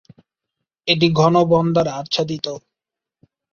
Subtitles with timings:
[0.87, 2.45] এটি ঘন বন দ্বারা আচ্ছাদিত।